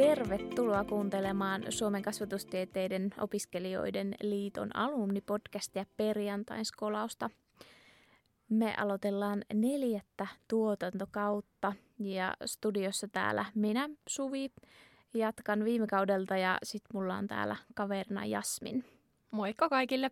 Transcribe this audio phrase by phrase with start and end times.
[0.00, 7.30] Tervetuloa kuuntelemaan Suomen kasvatustieteiden opiskelijoiden liiton alumnipodcastia perjantain skolausta.
[8.48, 14.50] Me aloitellaan neljättä tuotantokautta ja studiossa täällä minä, Suvi,
[15.14, 18.84] jatkan viime kaudelta ja sitten mulla on täällä kaverina Jasmin.
[19.30, 20.10] Moikka kaikille!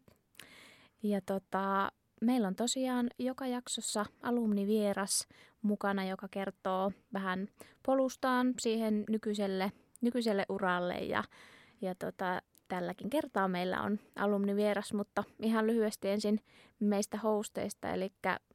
[1.02, 5.28] Ja tota, meillä on tosiaan joka jaksossa alumnivieras
[5.62, 7.48] mukana, joka kertoo vähän
[7.86, 10.94] polustaan siihen nykyiselle, nykyiselle uralle.
[10.94, 11.24] Ja,
[11.80, 16.40] ja tota, tälläkin kertaa meillä on alumnivieras, mutta ihan lyhyesti ensin
[16.80, 17.90] meistä hosteista.
[17.90, 18.12] Eli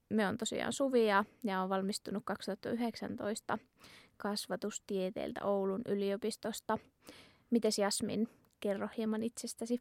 [0.09, 3.57] me on tosiaan Suvia ja on valmistunut 2019
[4.17, 6.77] kasvatustieteiltä Oulun yliopistosta.
[7.49, 8.27] Mites Jasmin,
[8.59, 9.77] kerro hieman itsestäsi.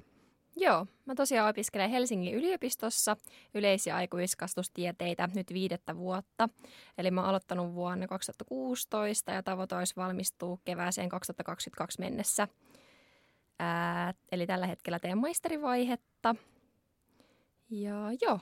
[0.57, 3.17] Joo, mä tosiaan opiskelen Helsingin yliopistossa
[3.55, 6.49] yleis- ja aikuiskastustieteitä nyt viidettä vuotta.
[6.99, 12.49] Eli mä oon aloittanut vuonna 2016 ja tavoite olisi valmistua kevääseen 2022 mennessä.
[13.59, 16.35] Ää, eli tällä hetkellä teen maisterivaihetta.
[17.71, 18.41] Ja joo,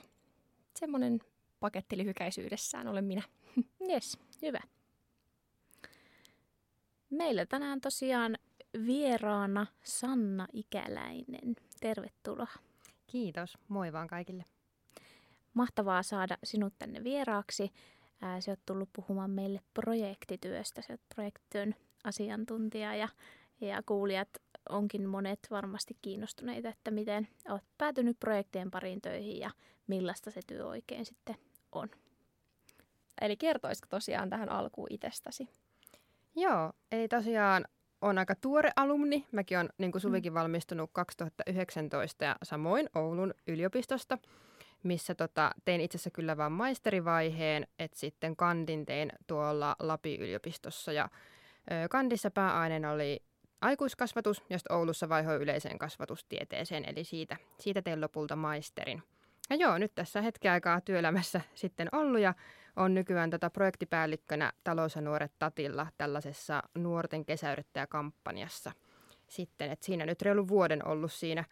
[0.79, 1.19] semmoinen
[1.59, 3.21] paketti lyhykäisyydessään olen minä.
[3.89, 4.59] Yes, hyvä.
[7.09, 8.37] Meillä tänään tosiaan
[8.85, 11.55] vieraana Sanna Ikäläinen.
[11.81, 12.47] Tervetuloa.
[13.07, 13.57] Kiitos.
[13.67, 14.45] Moi vaan kaikille.
[15.53, 17.71] Mahtavaa saada sinut tänne vieraaksi.
[18.39, 20.81] Sä oot tullut puhumaan meille projektityöstä.
[20.81, 23.07] Sä oot projektityön asiantuntija ja,
[23.61, 24.29] ja kuulijat
[24.69, 29.51] onkin monet varmasti kiinnostuneita, että miten olet päätynyt projektien pariin töihin ja
[29.87, 31.35] millaista se työ oikein sitten
[31.71, 31.89] on.
[33.21, 35.49] Eli kertoisiko tosiaan tähän alkuun itsestäsi?
[36.35, 37.65] Joo, eli tosiaan
[38.01, 39.25] on aika tuore alumni.
[39.31, 44.17] Mäkin olen, niin kuin Suvikin, valmistunut 2019 ja samoin Oulun yliopistosta,
[44.83, 50.91] missä tota, tein itse asiassa kyllä vain maisterivaiheen, että sitten kandin tein tuolla Lapi-yliopistossa.
[50.91, 51.09] Ja
[51.71, 53.23] ö, kandissa pääaineena oli
[53.61, 59.03] aikuiskasvatus, josta Oulussa vaihoi yleiseen kasvatustieteeseen, eli siitä, siitä tein lopulta maisterin.
[59.49, 62.33] Ja joo, nyt tässä hetki aikaa työelämässä sitten ollut ja
[62.75, 68.71] on nykyään tätä tota projektipäällikkönä Talous ja nuoret Tatilla tällaisessa nuorten kesäyrittäjäkampanjassa
[69.27, 69.71] sitten.
[69.71, 71.43] Et siinä nyt reilu vuoden ollut siinä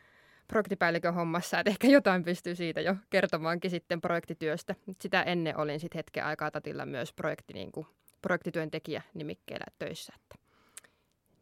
[0.47, 4.75] projektipäällikön hommassa, että ehkä jotain pystyy siitä jo kertomaankin sitten projektityöstä.
[5.02, 7.88] Sitä ennen olin sitten hetken aikaa Tatilla myös projekti, niin kuin,
[8.22, 10.13] projektityöntekijä nimikkeellä töissä.
[10.16, 10.35] Että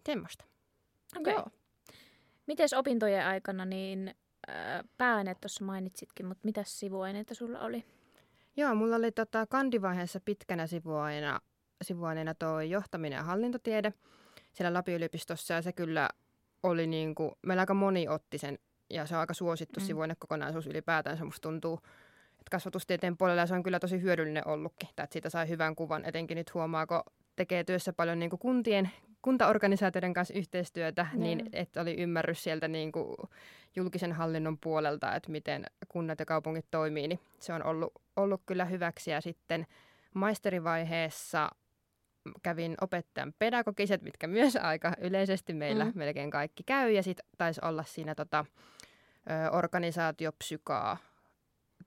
[0.06, 0.46] semmoista.
[1.20, 1.34] Okay.
[1.34, 1.48] Joo.
[2.48, 4.16] Mites opintojen aikana, niin
[4.98, 7.84] pääaineet tuossa mainitsitkin, mutta mitä sivuaineita sulla oli?
[8.57, 11.40] Joo, mulla oli tota kandivaiheessa pitkänä sivuaineena,
[11.81, 13.94] sivuaineena tuo johtaminen ja hallintotiede
[14.53, 16.09] siellä Lapin-yliopistossa ja se kyllä
[16.63, 18.59] oli niin kuin, meillä aika moni otti sen
[18.90, 19.85] ja se on aika suosittu mm.
[19.85, 21.18] sivuainekokonaisuus ylipäätään.
[21.18, 21.79] Se musta tuntuu,
[22.31, 26.35] että kasvatustieteen puolella se on kyllä tosi hyödyllinen ollutkin, että siitä sai hyvän kuvan, etenkin
[26.35, 27.03] nyt huomaako
[27.35, 28.89] tekee työssä paljon niin kuin kuntien,
[29.22, 31.20] kuntaorganisaatioiden kanssa yhteistyötä, mm.
[31.20, 33.16] niin että oli ymmärrys sieltä niin kuin
[33.76, 38.66] julkisen hallinnon puolelta, että miten kunnat ja kaupungit toimii, niin se on ollut, ollut kyllä
[38.66, 39.12] hyväksi.
[39.12, 39.68] Ja sitten
[40.14, 41.50] maisterivaiheessa
[42.44, 45.92] kävin opettajan pedagogiset, mitkä myös aika yleisesti meillä mm.
[45.96, 46.92] melkein kaikki käy.
[46.92, 48.46] Ja sitten taisi olla siinä tota,
[49.52, 50.98] organisaatiopsykaa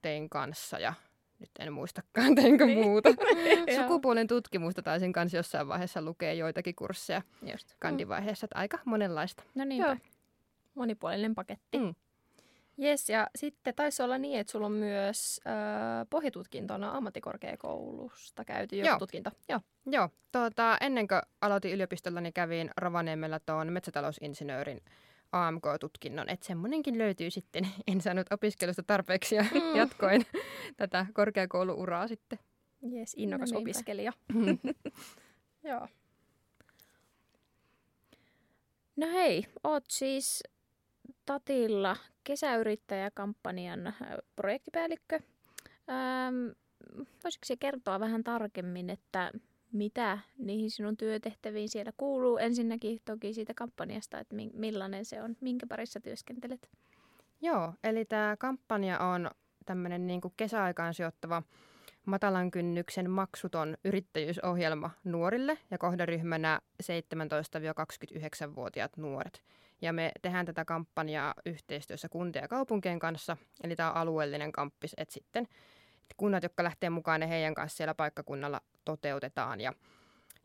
[0.01, 0.93] tein kanssa ja
[1.41, 2.79] nyt en muistakaan, teinkö niin.
[2.79, 3.09] muuta.
[3.81, 7.21] Sukupuolen tutkimusta taisin kanssa jossain vaiheessa lukea joitakin kursseja
[7.51, 7.75] Just.
[7.79, 9.43] kandivaiheessa, että aika monenlaista.
[9.55, 9.85] No niin,
[10.75, 11.77] monipuolinen paketti.
[11.77, 11.95] Mm.
[12.83, 18.87] Yes, ja sitten taisi olla niin, että sulla on myös äh, pohjatutkintona ammattikorkeakoulusta käyty joku
[18.87, 18.99] Joo.
[18.99, 19.31] tutkinto.
[19.49, 24.81] Joo, Joo tuota, ennen kuin aloitin yliopistolla, niin kävin Rovaniemellä tuon metsätalousinsinöörin
[25.31, 27.67] AMK-tutkinnon, että semmoinenkin löytyy sitten.
[27.87, 29.75] En saanut opiskelusta tarpeeksi ja mm.
[29.75, 30.25] jatkoin
[30.77, 32.39] tätä korkeakouluuraa sitten.
[32.81, 34.13] Jes, innokas no opiskelija.
[35.69, 35.87] Joo.
[38.95, 40.43] No hei, oot siis
[41.25, 43.95] Tatilla kesäyrittäjäkampanjan äh,
[44.35, 45.19] projektipäällikkö.
[45.89, 46.35] Ähm,
[47.23, 49.31] voisitko se kertoa vähän tarkemmin, että
[49.73, 52.37] mitä niihin sinun työtehtäviin siellä kuuluu?
[52.37, 56.69] Ensinnäkin toki siitä kampanjasta, että millainen se on, minkä parissa työskentelet?
[57.41, 59.31] Joo, eli tämä kampanja on
[59.65, 61.43] tämmöinen niin kesäaikaan sijoittava
[62.05, 69.43] matalan kynnyksen maksuton yrittäjyysohjelma nuorille ja kohderyhmänä 17-29-vuotiaat nuoret.
[69.81, 74.93] Ja me tehdään tätä kampanjaa yhteistyössä kuntien ja kaupunkien kanssa, eli tämä on alueellinen kamppis,
[74.97, 75.47] että sitten
[76.17, 79.61] kunnat, jotka lähtee mukaan, ne heidän kanssa siellä paikkakunnalla toteutetaan.
[79.61, 79.73] Ja,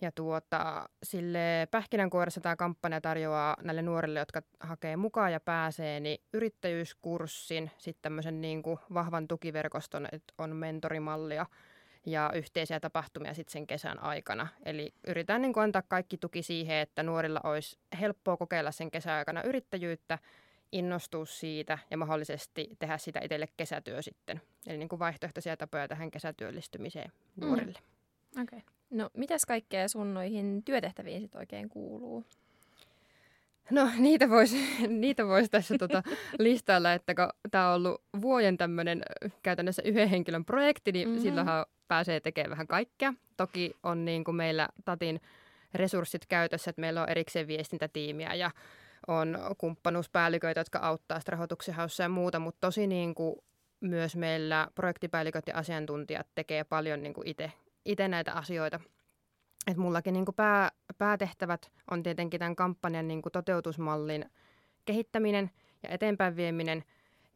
[0.01, 6.19] ja tuota, sille pähkinänkuoressa tämä kampanja tarjoaa näille nuorille, jotka hakee mukaan ja pääsee, niin
[6.33, 11.47] yrittäjyyskurssin, sitten tämmöisen niin kuin vahvan tukiverkoston, että on mentorimallia
[12.07, 14.49] ja yhteisiä tapahtumia sitten sen kesän aikana.
[14.65, 19.43] Eli yritän niin antaa kaikki tuki siihen, että nuorilla olisi helppoa kokeilla sen kesän aikana
[19.43, 20.19] yrittäjyyttä,
[20.73, 24.41] innostua siitä ja mahdollisesti tehdä sitä itselle kesätyö sitten.
[24.67, 27.47] Eli niin kuin vaihtoehtoisia tapoja tähän kesätyöllistymiseen mm.
[27.47, 27.79] nuorille.
[28.37, 28.43] Mm.
[28.43, 28.61] Okay.
[28.91, 32.25] No, mitäs kaikkea sun noihin työtehtäviin sitten oikein kuuluu?
[33.71, 34.57] No niitä voisi
[34.89, 36.03] niitä vois tässä tota
[36.39, 39.03] listailla, että kun tämä on ollut vuoden tämmöinen
[39.43, 41.23] käytännössä yhden henkilön projekti, niin mm-hmm.
[41.23, 43.15] silloinhan pääsee tekemään vähän kaikkea.
[43.37, 45.21] Toki on niin kuin meillä Tatin
[45.75, 48.51] resurssit käytössä, että meillä on erikseen viestintätiimiä ja
[49.07, 53.37] on kumppanuuspäälliköitä, jotka auttaa rahoituksen haussa ja muuta, mutta tosi niin kuin
[53.81, 57.33] myös meillä projektipäälliköt ja asiantuntijat tekee paljon niin kuin
[57.85, 58.81] itse näitä asioita.
[59.67, 64.31] Et mullakin niin kuin pää, päätehtävät on tietenkin tämän kampanjan niin kuin toteutusmallin
[64.85, 65.51] kehittäminen
[65.83, 66.85] ja eteenpäin vieminen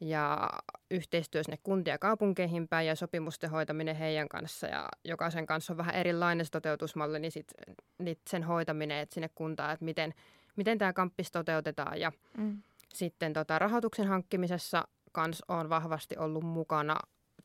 [0.01, 0.51] ja
[0.91, 4.67] yhteistyö sinne kuntia kaupunkeihin päin ja sopimusten hoitaminen heidän kanssa.
[4.67, 7.53] Ja jokaisen kanssa on vähän erilainen se toteutusmalli, niin, sit,
[7.99, 10.15] niin sen hoitaminen että sinne kuntaan, että miten,
[10.57, 12.01] miten tämä kamppis toteutetaan.
[12.01, 12.63] Ja mm.
[12.89, 16.97] sitten tota, rahoituksen hankkimisessa kans on vahvasti ollut mukana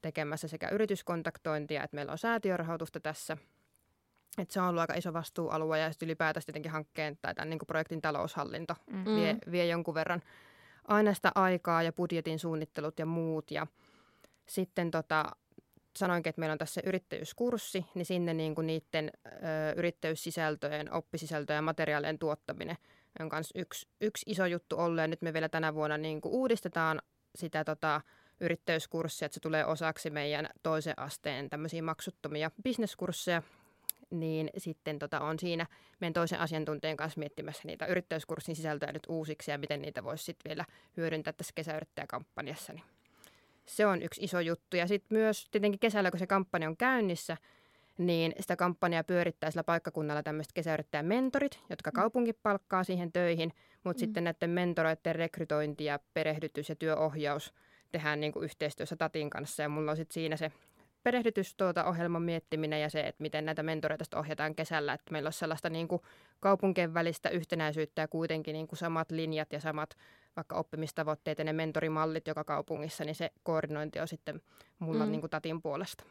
[0.02, 3.38] tekemässä sekä yrityskontaktointia, että meillä on säätiörahoitusta tässä.
[4.38, 7.60] Että se on ollut aika iso vastuualue ja sitten ylipäätänsä tietenkin hankkeen tai tämän niin
[7.68, 9.06] projektin taloushallinto mm.
[9.06, 10.22] vie, vie jonkun verran
[10.88, 13.52] aina sitä aikaa ja budjetin suunnittelut ja muut.
[13.52, 13.68] Ja
[14.46, 15.26] sitten tota,
[15.98, 19.30] sanoinkin, että meillä on tässä yrittäjyyskurssi, niin sinne niin kuin niiden ö,
[19.76, 22.78] yrittäjyyssisältöjen, oppisisältöjen ja materiaalien tuottaminen
[23.20, 25.00] on myös yksi, yksi iso juttu ollut.
[25.00, 27.02] Ja nyt me vielä tänä vuonna niin kuin uudistetaan
[27.36, 28.02] sitä tota,
[28.40, 33.42] yrittäjyyskurssia, että se tulee osaksi meidän toisen asteen tämmöisiä maksuttomia bisneskursseja,
[34.10, 35.66] niin sitten tota, on siinä
[36.00, 40.50] meidän toisen asiantuntijan kanssa miettimässä niitä yrittäjyyskurssin sisältöjä nyt uusiksi ja miten niitä voisi sitten
[40.50, 40.66] vielä
[40.98, 42.74] hyödyntää tässä kesäyrittäjäkampanjassa.
[42.74, 42.84] Niin
[43.68, 44.78] se on yksi iso juttu.
[44.78, 47.38] Ja sitten myös tietenkin kesällä, kun se kampanja on käynnissä,
[47.98, 51.96] niin sitä kampanjaa pyörittää sillä paikkakunnalla tämmöiset kesäyrittäjän mentorit, jotka mm.
[51.96, 53.54] kaupunki palkkaa siihen töihin,
[53.84, 54.06] mutta mm.
[54.06, 57.54] sitten näiden mentoroiden rekrytointi ja perehdytys ja työohjaus
[57.92, 60.52] tehdään niin kuin yhteistyössä Tatin kanssa ja mulla on sitten siinä se
[61.04, 65.40] perehdytys tuota ohjelman miettiminen ja se, että miten näitä mentoreita ohjataan kesällä, että meillä olisi
[65.40, 66.02] sellaista niin kuin
[66.40, 69.98] kaupunkien välistä yhtenäisyyttä ja kuitenkin niin kuin samat linjat ja samat
[70.36, 74.42] vaikka oppimistavoitteet ja ne mentorimallit joka kaupungissa, niin se koordinointi on sitten
[74.80, 75.12] mulla mm.
[75.12, 76.04] niin kuin tatin puolesta.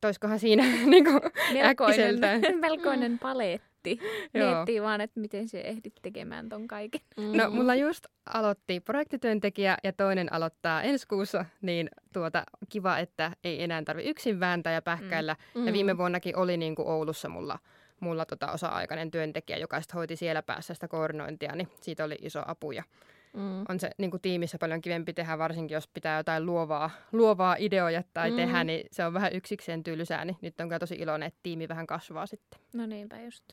[0.00, 1.20] Toiskohan siinä niin kuin
[1.52, 2.20] melkoinen,
[2.60, 4.00] melkoinen paletti
[4.34, 4.82] miettii.
[4.82, 7.00] vaan, että miten se ehdit tekemään ton kaiken.
[7.16, 7.36] Mm.
[7.36, 13.62] No mulla just aloitti projektityöntekijä ja toinen aloittaa ensi kuussa, niin tuota, kiva, että ei
[13.62, 15.36] enää tarvi yksin vääntää ja pähkäillä.
[15.54, 15.66] Mm.
[15.66, 17.58] Ja viime vuonnakin oli niin kuin Oulussa mulla
[18.00, 22.42] mulla tota osa-aikainen työntekijä, joka sitten hoiti siellä päässä sitä koordinointia, niin siitä oli iso
[22.46, 22.72] apu.
[22.72, 22.84] Ja
[23.32, 23.64] mm.
[23.68, 28.02] On se niin kuin tiimissä paljon kivempi tehdä, varsinkin jos pitää jotain luovaa, luovaa ideoja
[28.14, 28.36] tai mm.
[28.36, 30.24] tehdä, niin se on vähän yksikseen tylsää.
[30.24, 32.60] Niin nyt on kyllä tosi iloinen, että tiimi vähän kasvaa sitten.
[32.72, 33.44] No niinpä just.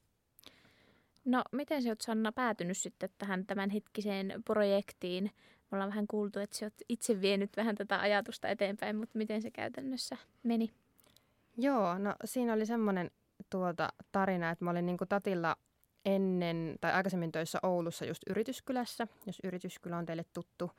[1.26, 5.24] No, miten sä oot Sanna päätynyt sitten tähän tämänhetkiseen projektiin?
[5.72, 9.42] Me ollaan vähän kuultu, että sä oot itse vienyt vähän tätä ajatusta eteenpäin, mutta miten
[9.42, 10.72] se käytännössä meni?
[11.58, 13.12] Joo, no siinä oli semmoinen
[13.50, 15.56] tuota tarina, että mä olin niin Tatilla
[16.06, 20.72] ennen tai aikaisemmin töissä Oulussa just Yrityskylässä, jos Yrityskylä on teille tuttu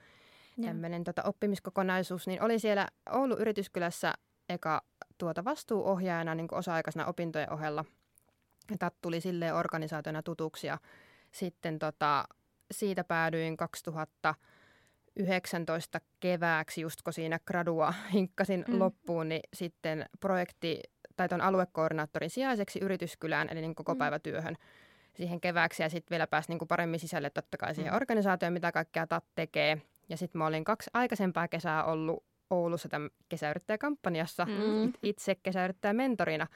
[0.62, 4.14] tämmöinen tota, oppimiskokonaisuus, niin oli siellä Oulu Yrityskylässä
[4.48, 4.82] eka
[5.18, 7.84] tuota vastuuohjaajana niin osa-aikaisena opintojen ohella–
[8.78, 10.78] Tat tuli silleen organisaationa tutuksi ja
[11.32, 12.24] sitten tota,
[12.70, 18.78] siitä päädyin 2019 kevääksi, just kun siinä gradua hinkkasin mm.
[18.78, 20.80] loppuun, niin sitten projekti
[21.16, 23.98] tai tuon aluekoordinaattorin sijaiseksi yrityskylään, eli niin koko mm.
[23.98, 24.56] päivätyöhön
[25.14, 27.96] siihen kevääksi ja sitten vielä pääsi niin paremmin sisälle totta kai siihen mm.
[27.96, 29.82] organisaatioon, mitä kaikkea TAT tekee.
[30.08, 34.92] Ja sitten mä olin kaksi aikaisempaa kesää ollut Oulussa tämän kesäyrittäjäkampanjassa mm.
[35.02, 36.46] itse kesäyrittäjä mentorina.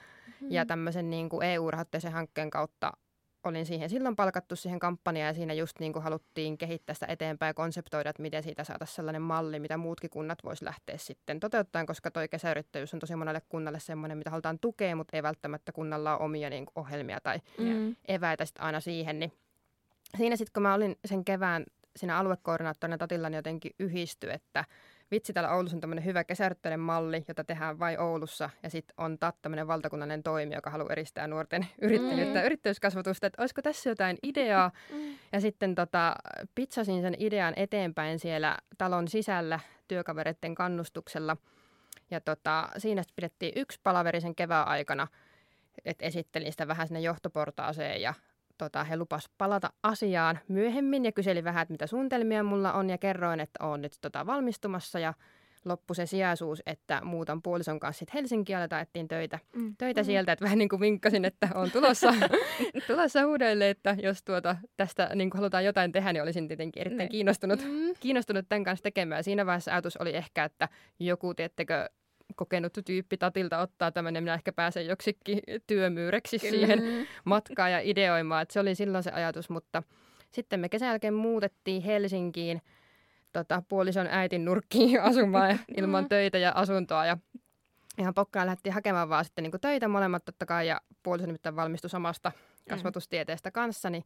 [0.41, 0.51] Mm.
[0.51, 2.91] Ja tämmöisen niin kuin EU-rahoitteisen hankkeen kautta
[3.43, 7.49] olin siihen silloin palkattu siihen kampanjaan ja siinä just niin kuin haluttiin kehittää sitä eteenpäin
[7.49, 11.85] ja konseptoida, että miten siitä saataisiin sellainen malli, mitä muutkin kunnat voisi lähteä sitten toteuttamaan,
[11.85, 16.17] koska toi kesäyrittäjyys on tosi monelle kunnalle semmoinen, mitä halutaan tukea, mutta ei välttämättä kunnalla
[16.17, 17.95] ole omia niin kuin ohjelmia tai mm.
[18.07, 19.19] eväitä sitten aina siihen.
[19.19, 19.31] Niin
[20.17, 24.65] siinä sitten kun mä olin sen kevään siinä aluekoordinaattorina Tatilla, niin jotenkin yhdistyi, että
[25.11, 28.49] vitsi, täällä Oulussa on tämmöinen hyvä kesäyrittäjän malli, jota tehdään vain Oulussa.
[28.63, 32.45] Ja sitten on TAT tämmöinen valtakunnallinen toimi, joka haluaa edistää nuorten yrittäjyyttä mm.
[32.45, 33.27] yrittäjyyskasvatusta.
[33.27, 34.71] Että olisiko tässä jotain ideaa?
[34.91, 35.15] Mm.
[35.31, 36.15] Ja sitten tota,
[36.55, 41.37] pitsasin sen idean eteenpäin siellä talon sisällä työkavereiden kannustuksella.
[42.11, 45.07] Ja tota, siinä pidettiin yksi palaveri sen kevään aikana,
[45.85, 48.13] että esittelin sitä vähän sinne johtoportaaseen ja
[48.65, 52.97] tota, he lupas palata asiaan myöhemmin ja kyseli vähän, että mitä suunnitelmia mulla on ja
[52.97, 55.13] kerroin, että olen nyt tota, valmistumassa ja
[55.65, 59.75] loppu se sijaisuus, että muutan puolison kanssa sitten Helsinkiä ja taettiin töitä, Mm.
[59.77, 62.13] töitä sieltä, että vähän niin kuin vinkkasin, että on tulossa,
[62.87, 67.09] tulossa uudelleen, että jos tuota, tästä niin kuin halutaan jotain tehdä, niin olisin tietenkin erittäin
[67.09, 67.93] kiinnostunut, Mm.
[67.99, 69.23] kiinnostunut tämän kanssa tekemään.
[69.23, 71.89] Siinä vaiheessa ajatus oli ehkä, että joku, tiettekö,
[72.35, 77.05] kokenut tyyppi tatilta ottaa ja minä ehkä pääsen joksikin työmyyreksi siihen Mm.
[77.25, 78.41] matkaa ja ideoimaan.
[78.41, 79.83] Että se oli silloin se ajatus, mutta
[80.31, 82.61] sitten me kesän jälkeen muutettiin Helsinkiin
[83.33, 87.05] tota, puolison äitin nurkkiin asumaan ja ilman töitä ja asuntoa.
[87.05, 87.17] Ja
[87.97, 91.89] ihan pokkaan lähdettiin hakemaan vaan sitten niin töitä molemmat totta kai ja puoliso nimittäin valmistui
[91.89, 92.31] samasta
[92.69, 93.89] kasvatustieteestä kanssa.
[93.89, 94.03] Niin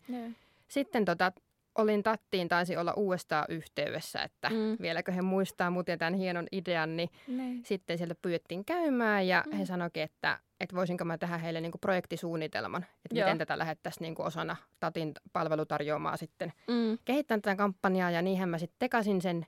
[0.67, 1.31] sitten tota,
[1.75, 4.77] olin Tattiin, taisi olla uudestaan yhteydessä, että Mm.
[4.81, 7.65] vieläkö he muistaa mut ja tämän hienon idean, niin Niin.
[7.65, 9.57] sitten sieltä pyydettiin käymään ja Mm.
[9.57, 13.25] he sanoikin, että, että voisinko mä tehdä heille niinku projektisuunnitelman, että Joo.
[13.25, 16.97] miten tätä lähettäisiin niinku osana Tatin palvelutarjoamaa sitten Mm.
[17.05, 19.45] kehittämään tätä kampanjaa ja niinhän mä sitten tekasin sen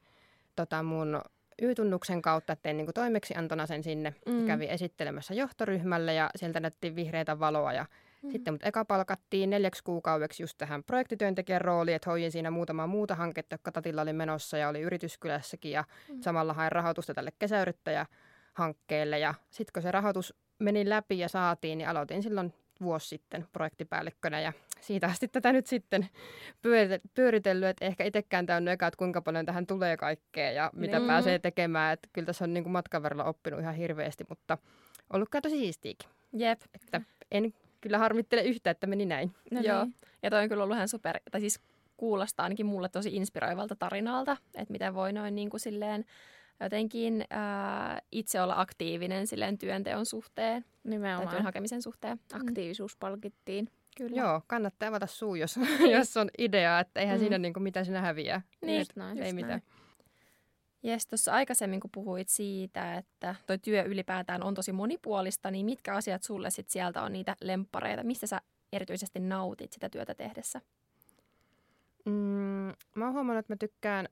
[0.55, 1.21] tota mun
[1.61, 4.13] Y-tunnuksen kautta, että tein niinku toimeksiantona sen sinne.
[4.25, 4.45] Mm.
[4.45, 7.85] Kävin esittelemässä johtoryhmälle ja sieltä näytti vihreitä valoa ja
[8.23, 8.31] Mm.
[8.31, 13.15] sitten mut eka palkattiin neljäksi kuukaudeksi just tähän projektityöntekijän rooliin, että hoidin siinä muutamaa muuta
[13.15, 16.21] hanketta, jotka Tatilla oli menossa ja oli yrityskylässäkin ja Mm.
[16.21, 21.89] samalla hain rahoitusta tälle kesäyrittäjähankkeelle ja sitten kun se rahoitus meni läpi ja saatiin, niin
[21.89, 26.07] aloitin silloin vuosi sitten projektipäällikkönä ja siitä asti tätä nyt sitten
[26.61, 30.99] pyörite- pyöritellyt, että ehkä itsekään täynnä eka, että kuinka paljon tähän tulee kaikkea ja mitä
[30.99, 31.07] Niin.
[31.07, 34.57] pääsee tekemään, että kyllä tässä on niin kuin matkan varrella oppinut ihan hirveästi, mutta
[35.13, 36.61] ollut kai tosi siistiäkin, Jep.
[36.75, 39.31] että en kyllä harmittele yhtä, että meni näin.
[39.51, 39.83] No Joo.
[39.83, 39.95] Niin.
[40.23, 41.59] Ja toi on kyllä ollut ihan super, tai siis
[41.97, 46.05] kuulostaa ainakin mulle tosi inspiroivalta tarinalta, että miten voi noin niin kuin silleen
[46.59, 51.43] jotenkin ää, itse olla aktiivinen silleen työnteon suhteen tai työn Nimenomaan.
[51.43, 52.19] hakemisen suhteen.
[52.33, 53.69] Aktiivisuus palkittiin.
[53.97, 54.21] Kyllä.
[54.21, 55.59] Joo, kannattaa avata suu, jos,
[55.97, 57.19] jos on idea, että eihän Mm.
[57.19, 57.23] mm.
[57.23, 58.41] siinä niin kuin mitä sinä häviää.
[58.61, 59.17] Niin, Just näin.
[59.17, 59.49] ei just mitään.
[59.49, 59.76] näin.
[60.83, 65.95] Jes, tuossa aikaisemmin kun puhuit siitä, että toi työ ylipäätään on tosi monipuolista, niin mitkä
[65.95, 68.03] asiat sulle sit sieltä on niitä lemppareita?
[68.03, 68.41] Mistä sä
[68.73, 70.61] erityisesti nautit sitä työtä tehdessä?
[72.05, 74.07] Mm, mä oon huomannut, että mä tykkään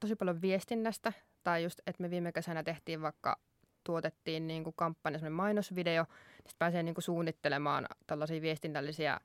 [0.00, 1.12] tosi paljon viestinnästä.
[1.44, 3.38] Tai just, että me viime kesänä tehtiin vaikka,
[3.84, 6.04] tuotettiin niin kuin kampanja, semmoinen mainosvideo.
[6.34, 9.20] Sitten pääsee niin kuin suunnittelemaan tällaisia viestinnällisiä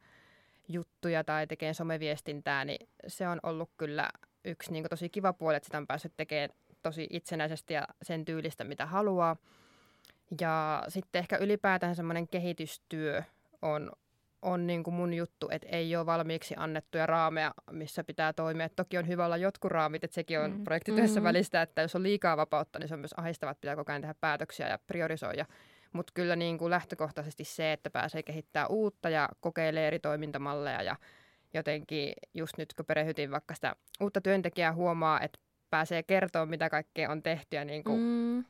[0.67, 4.09] juttuja tai tekemään someviestintää, niin se on ollut kyllä
[4.45, 6.49] yksi niin kuin tosi kiva puoli, että sitä on päässyt tekemään
[6.89, 9.35] tosi itsenäisesti ja sen tyylistä, mitä haluaa.
[10.41, 13.23] Ja sitten ehkä ylipäätään semmoinen kehitystyö
[13.61, 13.91] on,
[14.41, 18.65] on niin kuin mun juttu, että ei ole valmiiksi annettuja raameja, missä pitää toimia.
[18.65, 20.63] Et toki on hyvä olla jotkut raamit, että sekin on Mm.
[20.63, 21.23] projektityössä Mhm.
[21.23, 21.27] mm.
[21.27, 24.01] välistä, että jos on liikaa vapautta, niin se on myös ahdistavaa, että pitää koko ajan
[24.01, 25.45] tehdä päätöksiä ja priorisoida.
[25.93, 30.95] Mutta kyllä niin kuin lähtökohtaisesti se, että pääsee kehittämään uutta ja kokeilee eri toimintamalleja ja
[31.53, 35.39] jotenkin just nyt kun perehdytin vaikka sitä uutta työntekijää huomaa, että
[35.75, 38.43] pääsee kertoa, mitä kaikkea on tehty ja niin kuin Mm.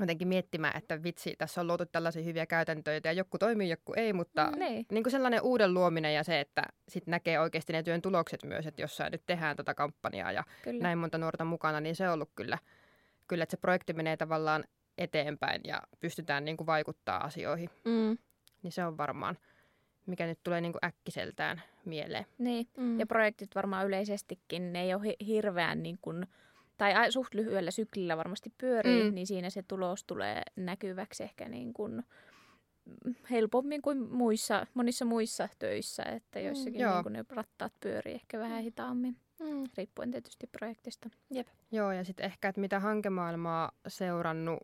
[0.00, 4.12] jotenkin miettimään, että vitsi, tässä on luotu tällaisia hyviä käytäntöitä ja joku toimii, joku ei,
[4.12, 4.86] mutta Mm, Niin.
[4.90, 8.66] niin kuin sellainen uuden luominen ja se, että sit näkee oikeasti ne työn tulokset myös,
[8.66, 10.82] että jossain nyt tehdään tätä kampanjaa ja Kyllä.
[10.82, 12.58] näin monta nuorta mukana, niin se on ollut kyllä,
[13.28, 14.64] kyllä että se projekti menee tavallaan
[14.98, 17.70] eteenpäin ja pystytään niin kuin vaikuttaa asioihin.
[17.84, 18.18] Mm.
[18.62, 19.38] Niin se on varmaan,
[20.06, 22.26] mikä nyt tulee niin kuin äkkiseltään mieleen.
[22.38, 22.66] Niin.
[22.76, 23.00] Mm.
[23.00, 26.26] Ja projektit varmaan yleisestikin, ne ei ole hi- hirveän niin kuin,
[26.78, 29.14] tai ai- suht lyhyellä syklillä varmasti pyörii, Mm.
[29.14, 32.02] niin siinä se tulos tulee näkyväksi ehkä niin kuin
[33.04, 36.94] mm, helpommin kuin muissa, monissa muissa töissä, että joissakin joo.
[36.94, 39.64] niin kuin ne rattaat pyörii ehkä vähän hitaammin, Mm.
[39.76, 41.10] riippuen tietysti projektista.
[41.72, 44.58] Joo, ja sitten ehkä, että mitä hankemaailmaa seurannut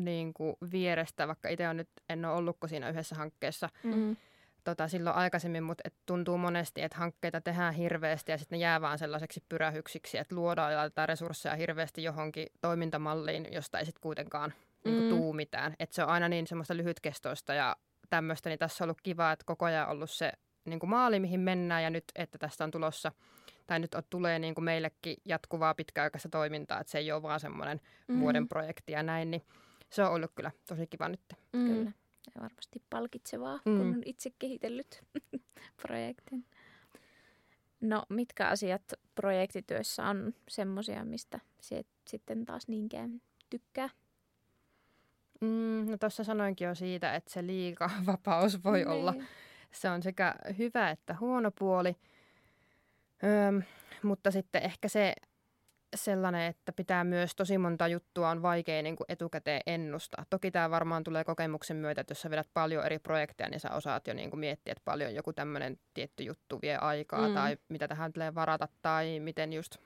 [0.00, 4.16] niin kuin vierestä, vaikka itse on nyt, en ole ollutko siinä yhdessä hankkeessa Mm.
[4.64, 8.80] Tota, silloin aikaisemmin, mutta et tuntuu monesti, että hankkeita tehdään hirveästi ja sitten ne jää
[8.80, 14.52] vaan sellaiseksi pyrähyksiksi, että luodaan ja laitetaan resursseja hirveästi johonkin toimintamalliin, josta ei sitten kuitenkaan
[14.84, 15.08] niin kuin, Mm.
[15.18, 15.74] tuu mitään.
[15.78, 17.76] Et se on aina niin semmoista lyhytkestoista ja
[18.10, 20.32] tämmöistä, niin tässä on ollut kiva, että koko ajan ollut se
[20.64, 23.12] niin kuin maali, mihin mennään ja nyt, että tästä on tulossa
[23.66, 27.40] tai nyt on, tulee niin kuin meillekin jatkuvaa pitkäaikaista toimintaa, että se ei ole vaan
[27.40, 28.20] semmoinen Mm.
[28.20, 29.42] vuoden projekti ja näin, niin
[29.90, 31.20] se on ollut kyllä tosi kiva nyt.
[31.52, 31.66] Mm.
[31.66, 31.92] Kyllä.
[32.34, 33.76] Ja varmasti palkitsevaa, Mm.
[33.78, 35.02] kun on itse kehitellyt
[35.82, 36.44] projektin.
[37.80, 38.82] No, mitkä asiat
[39.14, 43.88] projektityössä on semmoisia, mistä se sitten taas niinkään tykkää?
[45.40, 49.26] Mm, no tuossa sanoinkin jo siitä, että se liika vapaus voi olla Niin.
[49.72, 51.96] se on sekä hyvä että huono puoli.
[53.48, 53.62] Öm,
[54.02, 55.14] mutta sitten ehkä se
[55.94, 60.24] sellainen, että pitää myös tosi monta juttua on vaikea niin kuin etukäteen ennustaa.
[60.30, 63.70] Toki tämä varmaan tulee kokemuksen myötä, että jos sä vedät paljon eri projekteja, niin sä
[63.70, 67.34] osaat jo niin kuin miettiä, että paljon joku tämmöinen tietty juttu vie aikaa Mm.
[67.34, 69.76] tai mitä tähän tulee varata tai miten just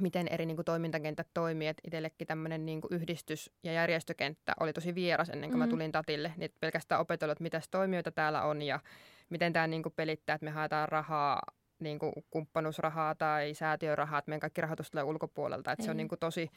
[0.00, 1.68] miten eri niin kuin, toimintakentät toimii.
[1.68, 5.64] Että itsellekin tämmöinen niin kuin, yhdistys- ja järjestökenttä oli tosi vieras ennen kuin mm.
[5.64, 6.32] mä tulin tatille.
[6.36, 8.80] Niin pelkästään opetellut, että mitä toimijoita täällä on ja
[9.30, 11.42] miten tämä niin kuin, pelittää, että me haetaan rahaa
[11.80, 15.72] niin kuin kumppanuusrahaa tai säätiörahaa, että meidän kaikki rahoitus tulee ulkopuolelta.
[15.72, 16.50] Että se on niin kuin tosi,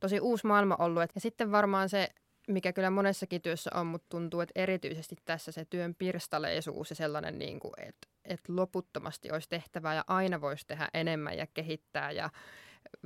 [0.00, 1.02] tosi uusi maailma ollut.
[1.14, 2.08] Ja sitten varmaan se,
[2.48, 7.38] mikä kyllä monessakin työssä on, mutta tuntuu, että erityisesti tässä se työn pirstaleisuus ja sellainen,
[7.38, 12.30] niin kuin, että, että loputtomasti olisi tehtävää ja aina voisi tehdä enemmän ja kehittää ja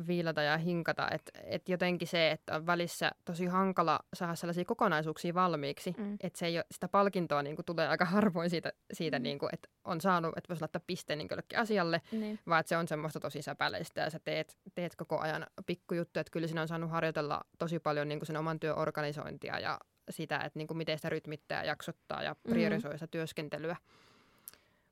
[0.07, 1.09] viilata ja hinkata.
[1.11, 6.15] Että et jotenkin se, että on välissä tosi hankala saada sellaisia kokonaisuuksia valmiiksi, mm.
[6.21, 9.23] että se ei ole, sitä palkintoa niin kuin, tulee aika harvoin siitä, siitä mm.
[9.23, 12.39] niin kuin, että on saanut, että voisi laittaa pisteen niin jollekin asialle, niin.
[12.49, 16.21] vaan että se on semmoista tosi säpäleistä ja sä teet, teet koko ajan pikkujuttuja.
[16.21, 19.79] Että kyllä siinä on saanut harjoitella tosi paljon niin kuin sen oman työn organisointia ja
[20.11, 22.51] sitä, että niin kuin miten sitä rytmittää, jaksottaa ja mm.
[22.51, 23.77] priorisoi sitä työskentelyä.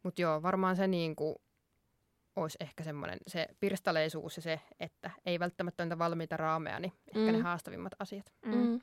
[0.02, 1.36] Mutta joo, varmaan se niin kuin,
[2.36, 7.32] olisi ehkä semmoinen se pirstaleisuus ja se, että ei välttämättä niitä valmiita raameja, niin ehkä
[7.32, 7.38] mm.
[7.38, 8.32] ne haastavimmat asiat.
[8.46, 8.54] Mm.
[8.54, 8.80] mm.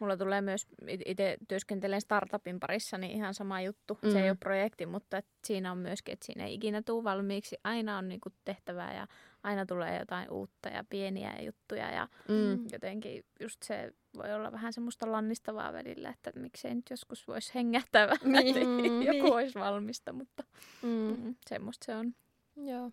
[0.00, 0.66] Mulla tulee myös,
[1.06, 3.98] itse työskentelen startupin parissa, niin ihan sama juttu.
[4.02, 4.10] Mm.
[4.10, 4.30] Se ei mm.
[4.30, 7.56] ole projekti, mutta et siinä on myöskin, että siinä ei ikinä tule valmiiksi.
[7.64, 9.06] Aina on niinku tehtävää ja
[9.42, 11.90] aina tulee jotain uutta ja pieniä juttuja.
[11.90, 12.64] Ja mm.
[12.72, 18.08] jotenkin just se voi olla vähän semmoista lannistavaa välillä, että miksei nyt joskus voisi hengähtää
[18.08, 19.02] vähän, niin.
[19.02, 19.32] joku niin.
[19.32, 20.44] olisi valmista, mutta
[20.82, 20.88] mm.
[20.88, 22.14] Mm, semmoista se on.
[22.56, 22.90] Joo.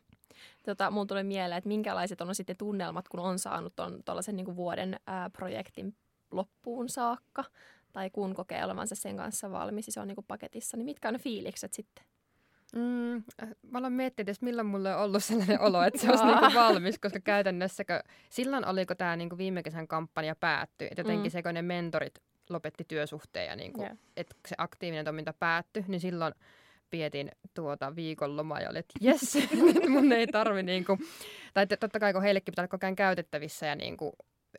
[0.66, 3.74] Tota, mulla tuli mieleen, että minkälaiset on sitten tunnelmat, kun on saanut
[4.06, 5.96] tuollaisen niin vuoden ää, projektin
[6.32, 7.44] loppuun saakka,
[7.94, 11.08] tai kun kokee olevansa sen kanssa valmis, ja se on niin kuin paketissa, niin mitkä
[11.08, 12.06] on ne fiilikset sitten?
[12.76, 16.26] Mm, äh, mä olen miettinyt, että milloin mulle on ollut sellainen olo, että se olisi
[16.26, 17.84] niin valmis, koska käytännössä
[18.30, 21.32] silloin oliko tämä niin viime kesän kampanja päättyi, että jotenkin mm.
[21.32, 23.98] se, kun ne mentorit lopetti työsuhteen ja niin kuin, yeah.
[24.18, 26.34] että se aktiivinen toiminta päättyi, niin silloin
[26.92, 31.00] vietin tuota viikonlomaa ja oli, että jes, nyt mun ei tarvi niin kuin,
[31.54, 34.14] tai totta kai kun heillekin pitää olla koko ajan käytettävissä ja niin kuin,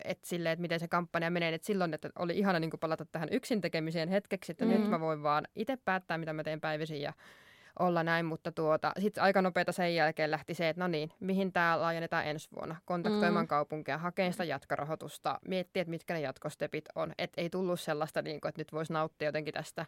[0.05, 3.05] että silleen, että miten se kampanja menee, että silloin että oli ihana niin kuin palata
[3.05, 4.71] tähän yksin tekemiseen hetkeksi, että mm.
[4.71, 7.13] nyt mä voin vaan itse päättää, mitä mä teen päivisin ja
[7.79, 11.53] olla näin, mutta tuota, sitten aika nopeita sen jälkeen lähti se, että no niin, mihin
[11.53, 13.49] tämä laajennetaan ensi vuonna, kontaktoimaan mm.
[13.49, 18.41] kaupunkia, hakemaan sitä jatkorahoitusta, miettiä, että mitkä ne jatkostepit on, että ei tullut sellaista, niin
[18.41, 19.87] kuin, että nyt voisi nauttia jotenkin tästä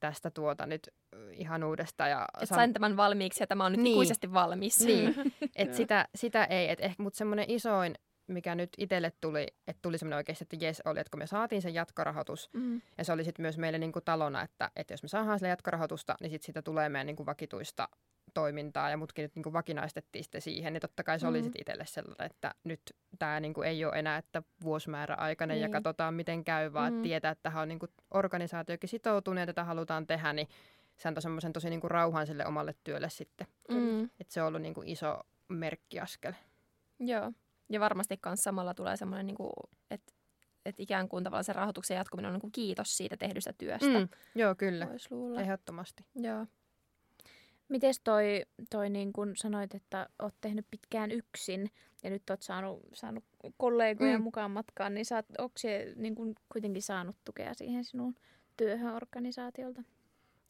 [0.00, 0.88] tästä tuota nyt
[1.32, 2.08] ihan uudesta.
[2.08, 3.94] Ja et sain tämän valmiiksi ja tämä on nyt niin.
[3.94, 4.80] ikuisesti valmis.
[4.80, 5.14] Niin,
[5.56, 7.94] että sitä, sitä ei, et ehkä, mutta semmoinen isoin,
[8.26, 11.62] mikä nyt itselle tuli, että tuli semmoinen oikeasti, että jes oli, että kun me saatiin
[11.62, 12.82] sen jatkorahoitus, mm.
[12.98, 15.48] ja se oli sitten myös meille niin kuin talona, että, että jos me saadaan sille
[15.48, 17.88] jatkorahoitusta, niin sitten siitä tulee meidän niin kuin vakituista
[18.34, 21.30] toimintaa ja mutkin nyt niin kuin vakinaistettiin sitten siihen, niin totta kai se mm.
[21.30, 22.80] oli sitten itselle sellainen, että nyt
[23.18, 25.62] tämä niin kuin ei ole enää, että vuosimäärä aikainen niin.
[25.62, 27.02] ja katsotaan miten käy, vaan mm.
[27.02, 30.48] tietää, että tähän on niin kuin organisaatiokin sitoutunut ja tätä halutaan tehdä, niin
[30.96, 33.46] se antoi semmoisen tosi niin kuin rauhan sille omalle työlle sitten.
[33.68, 34.04] Mm.
[34.04, 36.32] Että se on ollut niin kuin iso merkkiaskel.
[36.98, 37.32] Joo,
[37.68, 39.52] ja varmasti myös samalla tulee semmoinen, niin kuin,
[39.90, 40.12] että
[40.66, 43.98] että ikään kuin tavallaan se rahoituksen jatkuminen on niin kuin kiitos siitä tehdystä työstä.
[43.98, 44.88] Mm, joo, kyllä.
[45.40, 46.04] Ehdottomasti.
[46.14, 46.46] Joo.
[47.70, 51.70] Miten toi, toi niin kun sanoit, että oot tehnyt pitkään yksin
[52.02, 53.24] ja nyt oot saanut, saanut
[53.56, 54.24] kollegoja mm.
[54.24, 58.14] mukaan matkaan, niin saat, onko se niin kun kuitenkin saanut tukea siihen sinun
[58.56, 59.82] työhön organisaatiolta?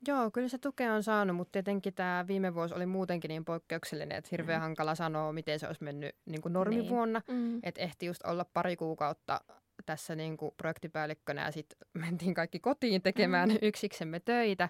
[0.08, 4.18] Joo, kyllä se tukea on saanut, mutta tietenkin tämä viime vuosi oli muutenkin niin poikkeuksellinen,
[4.18, 4.62] että hirveän mm.
[4.62, 7.22] hankala sanoa, miten se olisi mennyt niin kuin normivuonna.
[7.28, 7.38] Niin.
[7.38, 7.60] Mm.
[7.62, 9.40] Että ehti just olla pari kuukautta
[9.86, 13.58] tässä niin kuin projektipäällikkönä ja sitten mentiin kaikki kotiin tekemään mm.
[13.62, 14.68] yksiksemme töitä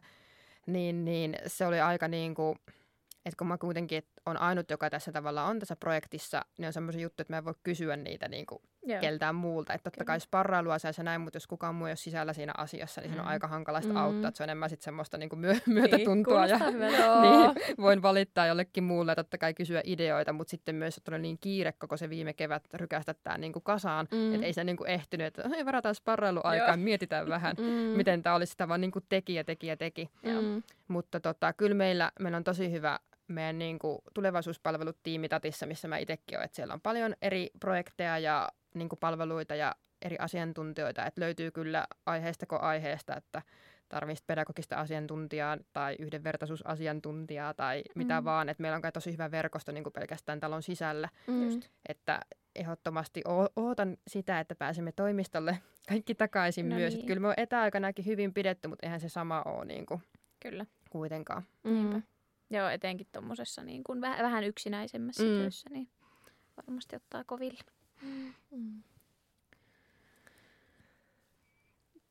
[0.66, 2.58] niin, niin se oli aika niin kuin,
[3.24, 7.02] että kun mä kuitenkin on ainut, joka tässä tavalla on tässä projektissa, niin on semmoisia
[7.02, 9.00] juttuja, että mä en voi kysyä niitä niin kuin Joo.
[9.00, 9.72] keltään muulta.
[9.72, 12.52] Että totta kai sparrailua saa se näin, mutta jos kukaan muu ei ole sisällä siinä
[12.56, 13.14] asiassa, niin mm.
[13.14, 14.00] se on aika hankala sitä mm.
[14.00, 14.28] auttaa.
[14.28, 16.40] Että se on enemmän sitten semmoista niin kuin myö- myötätuntoa.
[16.50, 20.96] Niin, ja, niin, voin valittaa jollekin muulle ja totta kai kysyä ideoita, mutta sitten myös,
[20.96, 24.34] että oli niin kiire koko se viime kevät rykästä tämä niin kuin kasaan, mm.
[24.34, 27.64] että ei se niin kuin ehtinyt, että hei, varataan sparrailuaikaa, mietitään vähän, mm.
[27.96, 30.10] miten tämä olisi sitä vaan niin kuin teki ja teki ja teki.
[30.22, 30.62] Mm.
[30.88, 32.98] Mutta tota, kyllä meillä, meillä on tosi hyvä
[33.34, 36.44] meidän niin kuin tulevaisuuspalvelut tiimi Tatissa, missä mä itsekin olen.
[36.44, 41.06] Että siellä on paljon eri projekteja ja niin kuin palveluita ja eri asiantuntijoita.
[41.06, 43.42] Että löytyy kyllä aiheesta kuin aiheesta, että
[43.88, 47.98] tarvitsisi pedagogista asiantuntijaa tai yhdenvertaisuusasiantuntijaa tai mm.
[47.98, 48.48] mitä vaan.
[48.48, 51.08] Että meillä on kai tosi hyvä verkosto niin kuin pelkästään talon sisällä.
[51.26, 51.44] Mm.
[51.44, 52.20] Just, että
[52.54, 53.22] ehdottomasti
[53.56, 56.92] ootan sitä, että pääsemme toimistolle kaikki takaisin no myös.
[56.92, 57.00] Niin.
[57.00, 60.00] Että kyllä me on etäaikanakin hyvin pidetty, mutta eihän se sama ole niin kuin
[60.40, 60.66] kyllä.
[60.90, 61.42] kuitenkaan.
[61.64, 62.02] Mm.
[62.50, 65.28] Joo, etenkin tuommoisessa niin kuin väh- vähän yksinäisemmässä mm.
[65.28, 65.88] työssä, niin
[66.56, 67.60] varmasti ottaa koville.
[68.50, 68.82] Mm.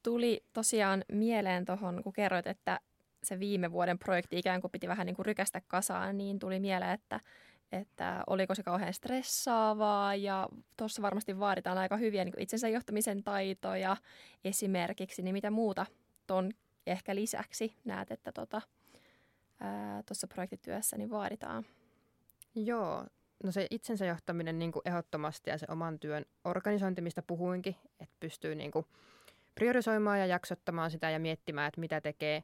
[0.04, 2.80] Tuli tosiaan mieleen tuohon, kun kerroit, että
[3.24, 6.92] se viime vuoden projekti ikään kuin piti vähän niin kuin rykästä kasaan, niin tuli mieleen,
[6.92, 7.20] että
[7.72, 10.48] että oliko se kauhean stressaavaa ja
[10.78, 13.98] tuossa varmasti vaaditaan aika hyviä niin itsensä johtamisen taitoja
[14.44, 15.86] esimerkiksi, niin mitä muuta
[16.28, 16.52] ton
[16.88, 18.32] ehkä lisäksi näet, että
[20.06, 21.66] tuossa projektityössä niin vaaditaan?
[22.56, 23.06] Joo,
[23.44, 28.16] no se itsensä johtaminen niin kuin ehdottomasti ja se oman työn organisointi, mistä puhuinkin, että
[28.20, 28.86] pystyy niin kuin
[29.56, 32.44] priorisoimaan ja jaksottamaan sitä ja miettimään, että mitä tekee,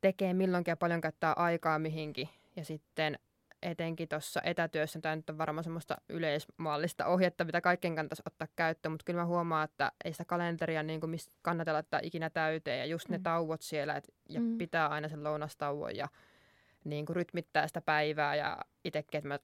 [0.00, 2.28] tekee milloinkin ja paljon käyttää aikaa mihinkin.
[2.56, 3.18] Ja sitten
[3.62, 8.92] etenkin tuossa etätyössä, tämä nyt on varmaan semmoista yleismaallista ohjetta, mitä kaikkien kannattaisi ottaa käyttöön,
[8.92, 12.86] mutta kyllä mä huomaan, että ei sitä kalenteria niin kuin kannata laittaa ikinä täyteen ja
[12.86, 13.22] just ne mm.
[13.22, 14.58] tauot siellä et, ja mm.
[14.58, 16.08] pitää aina sen lounastauon ja
[16.84, 19.38] niin kuin rytmittää sitä päivää ja itsekin, että mä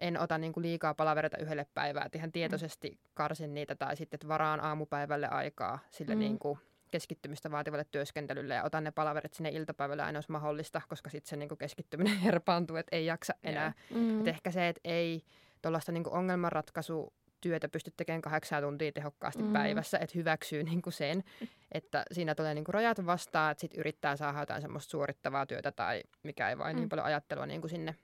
[0.00, 2.32] en ota niin kuin liikaa palavereita yhdelle päivää, että ihan mm.
[2.32, 6.18] tietoisesti karsin niitä tai sitten, että varaan aamupäivälle aikaa sille mm.
[6.18, 6.58] niin kuin
[6.90, 11.36] keskittymistä vaativalle työskentelylle ja otan ne palaverit sinne iltapäivällä aina jos mahdollista, koska sitten se
[11.36, 13.72] niin kuin keskittyminen herpaantuu, että ei jaksa enää.
[13.94, 14.20] Mm.
[14.20, 15.22] Et ehkä se, että ei
[15.62, 19.52] tuollaista niin ongelmanratkaisu työtä pysty tekemään kahdeksan tuntia tehokkaasti mm.
[19.52, 21.24] päivässä, että hyväksyy niin kuin sen,
[21.72, 25.72] että siinä tulee niin kuin rajat vastaan, että sitten yrittää saada jotain semmoista suorittavaa työtä
[25.72, 26.80] tai mikä ei vain niin mm.
[26.80, 27.94] niin paljon ajattelua niin kuin sinne,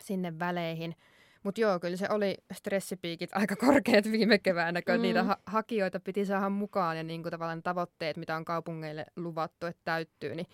[0.00, 0.96] sinne väleihin.
[1.42, 5.02] Mutta joo, kyllä se oli stressipiikit aika korkeat viime keväänä, kun mm.
[5.02, 9.66] niitä ha- hakijoita piti saada mukaan ja niin kuin tavallaan tavoitteet, mitä on kaupungeille luvattu,
[9.66, 10.46] että täyttyy, niin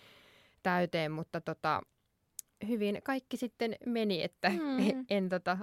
[0.63, 1.11] täyteen.
[1.11, 1.81] Mutta tota,
[2.67, 4.79] hyvin kaikki sitten meni, että mm.
[4.79, 5.57] en, en, tota,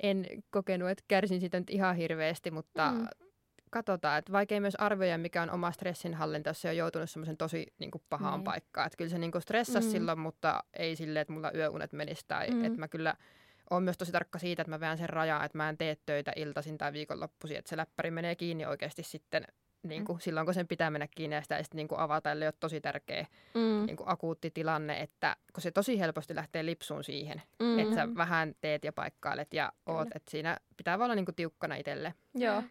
[0.00, 3.06] en kokenut, että kärsin siitä nyt ihan hirveästi, mutta mm.
[3.70, 7.66] katsotaan, että vaikea myös arvioida, mikä on oma stressinhallinta, jos se on joutunut semmoisen tosi
[7.78, 8.44] niin kuin pahaan mm.
[8.44, 8.86] paikkaan.
[8.86, 9.92] Että kyllä se niin kuin stressasi mm.
[9.92, 12.64] silloin, mutta ei silleen, että mulla yöunet menisi tai mm.
[12.64, 13.14] että mä kyllä–
[13.70, 16.32] olen myös tosi tarkka siitä, että mä veän sen rajaa, että mä en tee töitä
[16.36, 19.44] iltaisin tai viikonloppuisin, että se läppäri menee kiinni oikeasti sitten
[19.82, 20.20] niin kuin, mm.
[20.20, 22.54] silloin, kun sen pitää mennä kiinni ja sitä ei sitten niin kuin avata, ellei ole
[22.60, 23.86] tosi tärkeä mm.
[23.86, 27.78] niin kuin akuutti tilanne, että kun se tosi helposti lähtee lipsuun siihen, mm.
[27.78, 31.74] että sä vähän teet ja paikkailet ja oot, että siinä pitää olla niin kuin tiukkana
[31.74, 32.14] itselle.
[32.34, 32.62] Joo.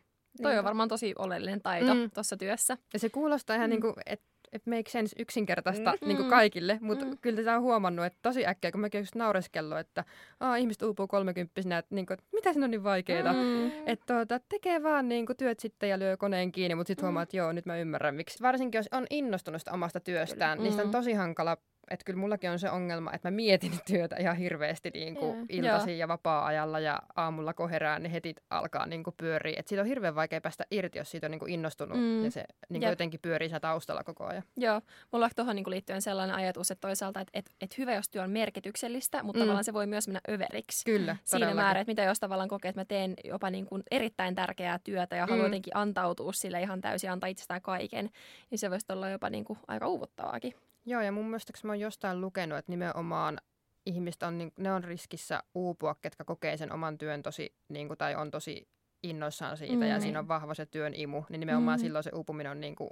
[0.42, 2.12] Toi on varmaan tosi oleellinen taito mm.
[2.14, 2.78] tuossa työssä.
[2.94, 3.72] Ja se kuulostaa ihan mm.
[3.72, 6.08] niin kuin, että et make sense yksinkertaista mm.
[6.08, 7.18] niin kuin kaikille, mutta mm.
[7.22, 10.06] kyllä tätä on huomannut, että tosi äkkiä, kun mäkin just naureskellut, että
[10.40, 13.34] Aa, ihmiset uupuu kolmekymppisenä, että, niin kuin, että mitä siinä on niin vaikeaa.
[13.34, 13.72] Mm.
[13.86, 17.08] Että tuota, tekee vaan niin kuin, työt sitten ja lyö koneen kiinni, mutta sitten mm.
[17.08, 18.42] huomaa, että joo, nyt mä ymmärrän miksi.
[18.42, 20.64] Varsinkin jos on innostunut omasta työstään, mm.
[20.64, 21.58] niin sitä on tosi hankala
[21.92, 25.46] että kyllä mullakin on se ongelma, että mä mietin työtä ihan hirveästi niin kuin yeah.
[25.50, 29.56] iltaisin ja vapaa-ajalla ja aamulla kun herään, niin heti alkaa niin kuin pyöriä.
[29.60, 32.24] Et siitä on hirveän vaikea päästä irti, jos siitä on niin kuin innostunut mm.
[32.24, 34.44] ja se niin kuin jotenkin pyörii siinä taustalla koko ajan.
[34.58, 38.10] Joo, mulla on tuohon niin liittyen sellainen ajatus, että toisaalta, että, että, että hyvä, jos
[38.10, 39.44] työ on merkityksellistä, mutta mm.
[39.44, 40.86] tavallaan se voi myös mennä överiksi.
[40.86, 44.36] Kyllä, Siinä määrin, että mitä jos tavallaan kokee, että mä teen jopa niin kuin erittäin
[44.36, 45.30] tärkeää työtä ja mm.
[45.30, 48.10] haluan jotenkin antautua sille ihan täysin, antaa itsestään kaiken,
[48.50, 50.54] niin se voisi olla jopa niin kuin aika uuvuttavaakin.
[50.86, 53.38] Joo, ja mun mielestä mä oon jostain lukenut, että nimenomaan
[53.86, 57.98] ihmiset on, niin, ne on riskissä uupua, ketkä kokee sen oman työn tosi, niin kuin,
[57.98, 58.68] tai on tosi
[59.04, 59.84] innoissaan siitä, mm.
[59.84, 61.82] ja siinä on vahva se työn imu, niin nimenomaan mm.
[61.82, 62.90] silloin se uupuminen on niin kuin,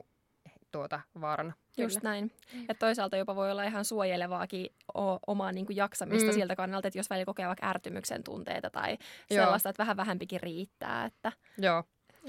[0.72, 1.54] tuota, vaarana.
[1.78, 2.10] Just Kyllä.
[2.10, 2.32] näin.
[2.68, 6.34] Ja toisaalta jopa voi olla ihan suojelevaakin o- omaa niin kuin jaksamista mm.
[6.34, 8.98] siltä kannalta, että jos välillä kokee vaikka ärtymyksen tunteita tai
[9.30, 9.44] Joo.
[9.44, 11.06] sellaista, että vähän vähempikin riittää.
[11.06, 11.32] Että...
[11.58, 11.84] Joo,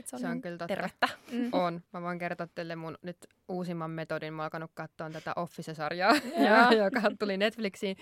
[0.05, 0.75] se on, se on kyllä totta.
[0.75, 1.09] tervettä.
[1.33, 1.49] Mm.
[1.53, 1.83] On.
[1.93, 3.17] Mä voin kertoa teille mun nyt
[3.51, 4.35] uusimman metodin.
[4.35, 6.15] Mä oon alkanut katsoa tätä Office-sarjaa,
[6.85, 7.97] joka tuli Netflixiin.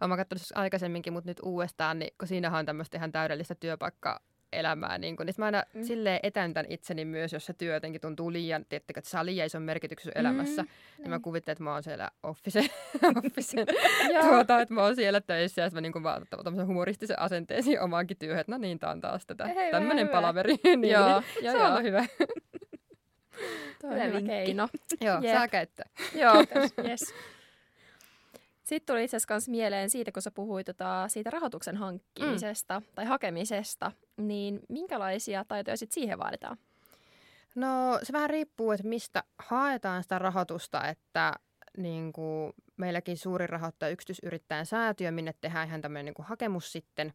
[0.00, 4.20] Olen katsonut aikaisemminkin, mutta nyt uudestaan, niin kun siinähän on tämmöistä ihan täydellistä työpaikkaa
[4.52, 4.98] elämää.
[4.98, 5.82] Niin, kun, niin mä aina mm.
[5.82, 9.62] silleen etäntän itseni myös, jos se työ jotenkin tuntuu liian, tiettäkö, että saa liian ison
[9.62, 10.62] merkityksen elämässä.
[10.62, 10.68] Mm.
[10.98, 12.60] Niin mä kuvittelen, että mä oon siellä office,
[13.24, 13.64] office
[14.28, 18.40] tuota, että mä oon siellä töissä ja mä niin vaan tämmöisen humoristisen asenteesi omaankin työhön,
[18.40, 19.48] että no niin, tää on taas tätä.
[19.70, 20.56] Tämmöinen palaveri.
[20.64, 22.04] niin, joo, niin, joo, se on hyvä.
[23.80, 24.68] Tuo on hyvä keino.
[25.00, 25.34] Joo, Jep.
[25.34, 25.86] saa käyttää.
[26.14, 26.34] Joo,
[26.88, 27.14] yes.
[28.62, 32.86] Sitten tuli itse asiassa mieleen siitä, kun sä puhuit tota, siitä rahoituksen hankkimisesta mm.
[32.94, 36.56] tai hakemisesta, niin minkälaisia taitoja sitten siihen vaaditaan?
[37.54, 41.32] No se vähän riippuu, että mistä haetaan sitä rahoitusta, että
[41.76, 47.12] niin kuin meilläkin suuri rahoittaja yksityisyrittäjän säätiö, minne tehdään ihan tämmöinen niin kuin hakemus sitten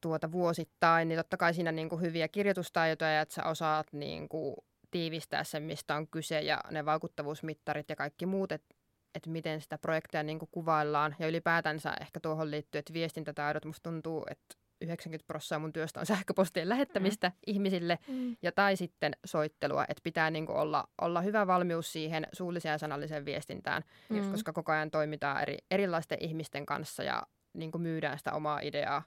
[0.00, 4.56] tuota vuosittain, niin totta kai siinä niin kuin hyviä kirjoitustaitoja, että sä osaat niin kuin
[4.94, 8.74] tiivistää sen, mistä on kyse ja ne vaikuttavuusmittarit ja kaikki muut, että
[9.14, 11.16] että miten sitä projektia niin kuin kuvaillaan.
[11.18, 16.06] Ja ylipäätänsä ehkä tuohon liittyy, että viestintätaidot musta tuntuu, että 90 prosenttia mun työstä on
[16.12, 17.34] sähköpostien lähettämistä mm.
[17.46, 18.36] ihmisille mm.
[18.42, 22.78] ja tai sitten soittelua, että pitää niin kuin olla, olla hyvä valmius siihen suulliseen ja
[22.78, 24.30] sanalliseen viestintään, mm.
[24.30, 29.02] koska koko ajan toimitaan eri, erilaisten ihmisten kanssa ja niin kuin myydään sitä omaa ideaa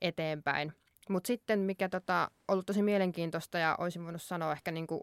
[0.00, 0.72] eteenpäin.
[1.08, 5.00] Mutta sitten mikä tota, ollut tosi mielenkiintoista ja olisin voinut sanoa ehkä niin kuin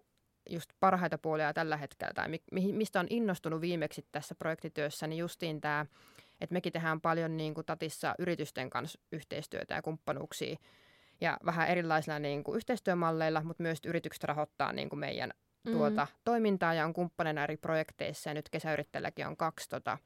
[0.49, 5.61] just parhaita puolia tällä hetkellä tai mi- mistä on innostunut viimeksi tässä projektityössä, niin justiin
[5.61, 5.85] tämä,
[6.41, 10.55] että mekin tehdään paljon niin kuin Tatissa yritysten kanssa yhteistyötä ja kumppanuuksia
[11.21, 15.31] ja vähän erilaisilla niin kuin yhteistyömalleilla, mutta myös yritykset rahoittaa niin kuin meidän
[15.71, 16.19] tuota, mm.
[16.23, 18.29] toimintaa ja on kumppaneina eri projekteissa.
[18.29, 19.97] Ja nyt kesäyrittäjälläkin on kaksi tota,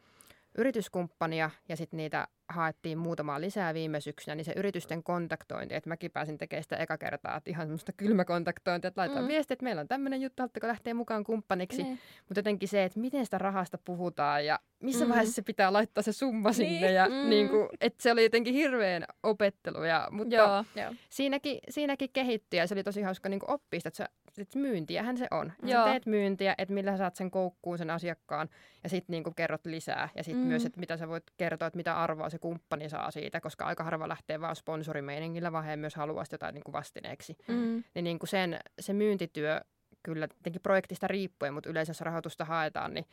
[0.58, 6.12] yrityskumppania ja sitten niitä haettiin muutamaa lisää viime syksynä, niin se yritysten kontaktointi, että mäkin
[6.12, 9.28] pääsin tekemään sitä eka kertaa, että ihan semmoista kylmäkontaktointia, että laitetaan mm.
[9.28, 12.00] viesti, että meillä on tämmöinen juttu, haluatteko lähteä mukaan kumppaniksi, niin.
[12.28, 15.10] mutta jotenkin se, että miten sitä rahasta puhutaan ja missä mm.
[15.10, 16.96] vaiheessa se pitää laittaa se summa sinne niin.
[16.96, 17.30] ja mm.
[17.30, 20.94] niin kuin, että se oli jotenkin hirveän opettelu, ja, mutta Joo.
[21.10, 24.06] Siinäkin, siinäkin kehittyi ja se oli tosi hauska niin oppia sitä, että se
[24.42, 25.52] että myyntiähän se on.
[25.64, 25.86] Joo.
[25.86, 28.50] Sä teet myyntiä, että millä sä saat sen koukkuun sen asiakkaan
[28.84, 30.10] ja sitten niinku kerrot lisää.
[30.16, 30.48] Ja sitten mm.
[30.48, 33.84] myös, että mitä sä voit kertoa, että mitä arvoa se kumppani saa siitä, koska aika
[33.84, 37.38] harva lähtee vaan sponsorimeiningillä, vaan he myös haluaa jotain niinku vastineeksi.
[37.48, 37.84] Mm.
[37.94, 39.62] Niin niinku sen, se myyntityö
[40.04, 43.06] kyllä tietenkin projektista riippuen, mutta yleensä jos rahoitusta haetaan, niin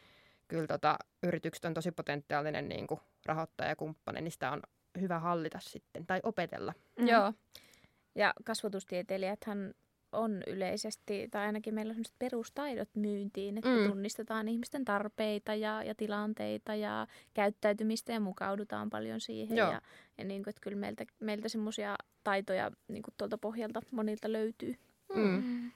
[0.48, 4.62] kyllä tota, yritykset on tosi potentiaalinen niin kuin rahoittaja ja kumppani, niin sitä on
[5.00, 6.72] hyvä hallita sitten tai opetella.
[6.98, 7.08] Mm.
[7.08, 7.32] Joo.
[8.14, 9.74] Ja kasvatustieteilijäthän
[10.16, 13.88] on yleisesti, tai ainakin meillä on sellaiset perustaidot myyntiin, että mm.
[13.88, 19.56] tunnistetaan ihmisten tarpeita ja, ja tilanteita ja käyttäytymistä ja mukaudutaan paljon siihen.
[19.56, 19.72] Joo.
[19.72, 19.80] Ja,
[20.18, 24.74] ja niin kuin, että kyllä meiltä, meiltä semmoisia taitoja niin kuin tuolta pohjalta monilta löytyy.
[25.14, 25.22] Mm.
[25.22, 25.72] Mm.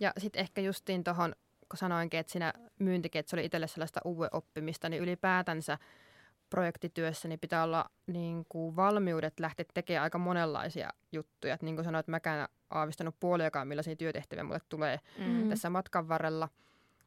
[0.00, 1.34] Ja sitten ehkä justiin tuohon,
[1.68, 5.78] kun sanoinkin, että siinä myyntikin, että se oli itselle sellaista uuden oppimista, niin ylipäätänsä–
[6.52, 11.54] projektityössä niin pitää olla niin kuin valmiudet lähteä tekemään aika monenlaisia juttuja.
[11.54, 15.48] Et niin kuin sanoit, mäkään aavistanut puoliakaan, millaisia työtehtäviä mulle tulee mm.
[15.48, 16.48] tässä matkan varrella.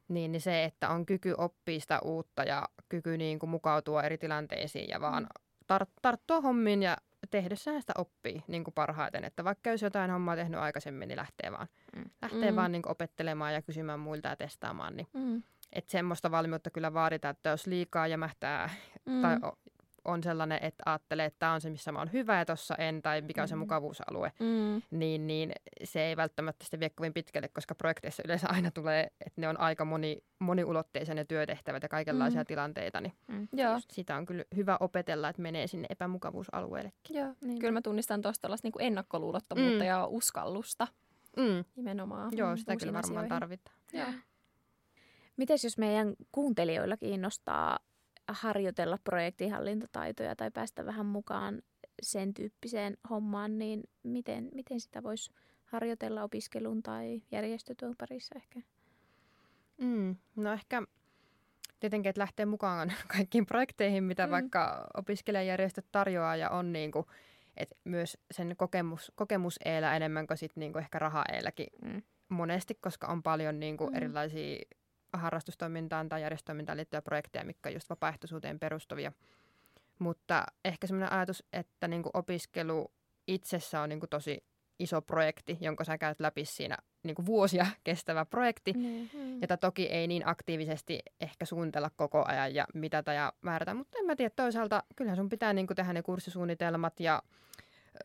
[0.07, 4.17] Niin, niin se, että on kyky oppia sitä uutta ja kyky niin kuin mukautua eri
[4.17, 5.29] tilanteisiin ja vaan mm.
[5.73, 6.97] tar- tarttua hommiin ja
[7.31, 9.25] tehdessään sitä oppii niin kuin parhaiten.
[9.25, 12.03] Että vaikka jos jotain hommaa tehnyt aikaisemmin, niin lähtee vaan, mm.
[12.21, 12.55] lähtee mm.
[12.55, 14.95] vaan niin kuin opettelemaan ja kysymään muilta ja testaamaan.
[14.95, 15.43] Niin mm
[15.75, 18.69] että semmoista valmiutta kyllä vaaditaan, että jos liikaa jämähtää
[19.05, 19.21] mm.
[19.21, 19.37] tai
[20.05, 23.01] on sellainen, että ajattelee, että tämä on se, missä mä oon hyvä ja tuossa en,
[23.01, 23.59] tai mikä on se mm.
[23.59, 24.81] mukavuusalue, mm.
[24.91, 25.51] niin, niin
[25.83, 29.59] se ei välttämättä sitten vie kovin pitkälle, koska projekteissa yleensä aina tulee, että ne on
[29.59, 32.45] aika moni, moniulotteisia ne työtehtävät ja kaikenlaisia mm.
[32.45, 33.47] tilanteita, niin mm.
[33.53, 33.79] Joo.
[33.91, 37.15] sitä on kyllä hyvä opetella, että menee sinne epämukavuusalueellekin.
[37.17, 37.59] Joo, niin.
[37.59, 39.87] kyllä mä tunnistan tuosta niin ennakkoluulottomuutta mm.
[39.87, 40.87] ja uskallusta
[41.37, 41.65] mm.
[41.75, 42.37] nimenomaan.
[42.37, 43.29] Joo, sitä kyllä varmaan asioihin.
[43.29, 43.77] tarvitaan.
[43.93, 44.07] Joo.
[45.37, 47.79] Miten jos meidän kuuntelijoilla kiinnostaa
[48.27, 51.61] harjoitella projektihallintataitoja tai päästä vähän mukaan
[52.01, 55.31] sen tyyppiseen hommaan, niin miten, miten sitä voisi
[55.65, 58.59] harjoitella opiskelun tai järjestötyön parissa ehkä?
[59.77, 60.83] Mm, no ehkä
[61.79, 64.31] tietenkin, että lähtee mukaan kaikkiin projekteihin, mitä mm.
[64.31, 67.05] vaikka opiskelijajärjestöt tarjoaa ja on niin kuin,
[67.57, 72.01] että myös sen kokemus, kokemus eellä enemmän kuin, sit niin kuin ehkä raha eeläkin mm.
[72.29, 73.95] monesti, koska on paljon niin kuin mm.
[73.95, 74.65] erilaisia
[75.17, 79.11] harrastustoimintaan tai järjestötoimintaan liittyviä projekteja, mitkä on just vapaaehtoisuuteen perustuvia.
[79.99, 82.91] Mutta ehkä semmoinen ajatus, että niin opiskelu
[83.27, 84.43] itsessä on niin tosi
[84.79, 89.41] iso projekti, jonka sä käyt läpi siinä niin vuosia kestävä projekti, mm-hmm.
[89.41, 93.73] jota toki ei niin aktiivisesti ehkä suunnitella koko ajan ja mitata ja määrätä.
[93.73, 97.23] Mutta en mä tiedä, toisaalta kyllähän sun pitää niin tehdä ne kurssisuunnitelmat ja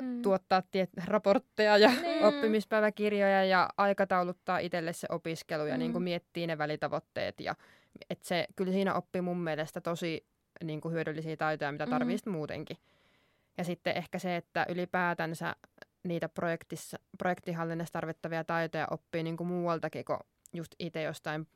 [0.03, 0.23] mm.
[0.23, 2.25] tuottaa tiet, raportteja ja mm.
[2.29, 5.79] oppimispäiväkirjoja ja aikatauluttaa itselle se opiskelu ja mm.
[5.79, 7.41] niin kuin miettii ne välitavoitteet.
[7.41, 7.55] Ja,
[8.11, 10.27] et se, kyllä siinä oppii mun mielestä tosi
[10.65, 12.33] niin kuin hyödyllisiä taitoja, mitä tarvitsisi mm.
[12.33, 12.77] muutenkin.
[13.59, 15.57] Ja sitten ehkä se, että ylipäätänsä
[16.03, 20.19] niitä projektissa, projektihallinnassa tarvittavia taitoja oppii niin kuin muualtakin kuin
[20.53, 21.47] just itse jostain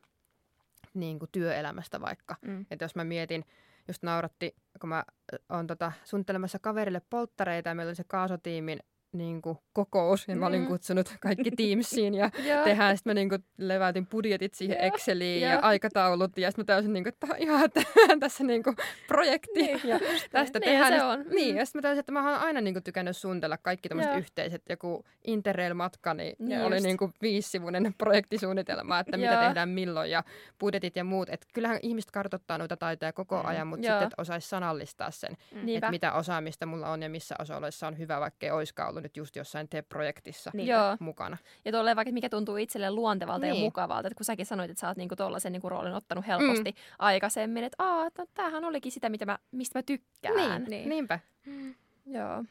[0.95, 2.37] niin kuin työelämästä vaikka.
[2.43, 2.67] Mm.
[2.71, 3.45] Että jos mä mietin,
[3.89, 5.05] just nauratti, kun mä
[5.49, 8.81] oon tota, suunnittelemassa kaverille polttareita ja meillä oli se kaasotiimin
[9.15, 10.67] niin kuin, kokous ja mä olin mm.
[10.67, 12.31] kutsunut kaikki Teamsiin ja
[12.65, 12.97] tehdään.
[12.97, 16.93] Sitten mä niin kuin, leväytin budjetit siihen Exceliin ja, ja aikataulut ja sitten mä täysin,
[16.93, 17.71] niin kuin, että ihan
[18.21, 18.77] tässä niin kuin,
[19.09, 20.01] projekti niin, ja
[20.31, 20.93] tästä niin, tehdään.
[20.93, 21.25] Se on.
[21.35, 24.17] Niin, ja sitten mä täysin, että mä oon aina niin kuin, tykännyt suunnitella kaikki tämmöiset
[24.17, 30.25] yhteiset, joku Interrail-matka, niin ja oli niin kuin, viisivuinen projektisuunnitelma, että mitä tehdään milloin ja
[30.61, 31.29] budjetit ja muut.
[31.29, 33.49] Että kyllähän ihmiset kartoittaa noita taitoja koko mm.
[33.49, 35.69] ajan, mutta sitten osaisi sanallistaa sen, mm.
[35.69, 39.17] että mitä osaamista mulla on ja missä osa on hyvä, vaikka ei olisikaan ollut nyt
[39.17, 40.69] just jossain TE-projektissa niin.
[41.01, 41.37] mukana.
[41.65, 43.57] Ja tuolle vaikka mikä tuntuu itselle luontevalta niin.
[43.57, 46.71] ja mukavalta, että kun säkin sanoit, että sä oot niinku tuollaisen niinku roolin ottanut helposti
[46.71, 46.77] mm.
[46.99, 50.37] aikaisemmin, että Aa, että tämähän olikin sitä, mitä mä, mistä mä tykkään.
[50.37, 50.89] Niin, niin.
[50.89, 51.21] niinpä.
[51.47, 51.75] Mm.
[52.07, 52.45] Joo.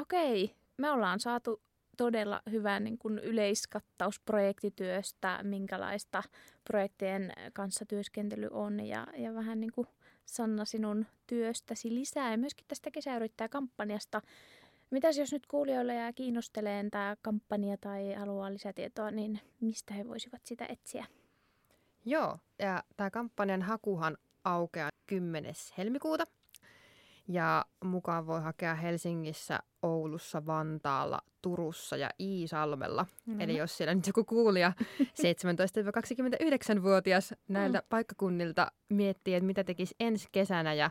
[0.00, 1.62] Okei, me ollaan saatu
[1.96, 6.22] todella hyvä niin kuin yleiskattaus projektityöstä, minkälaista
[6.64, 9.86] projektien kanssa työskentely on ja, ja vähän niin kuin
[10.26, 14.22] Sanna sinun työstäsi lisää ja myöskin tästä kesäyrittäjäkampanjasta.
[14.90, 20.40] Mitäs jos nyt kuulijoille jää kiinnosteleen tämä kampanja tai haluaa lisätietoa, niin mistä he voisivat
[20.44, 21.06] sitä etsiä?
[22.04, 25.54] Joo, ja tämä kampanjan hakuhan aukeaa 10.
[25.78, 26.24] helmikuuta.
[27.28, 33.06] Ja mukaan voi hakea Helsingissä, Oulussa, Vantaalla, Turussa ja Iisalmella.
[33.26, 33.40] Mm-hmm.
[33.40, 34.72] Eli jos siellä nyt joku kuulija
[36.78, 37.84] 17-29-vuotias näiltä mm.
[37.88, 40.90] paikkakunnilta miettii, että mitä tekisi ensi kesänä ja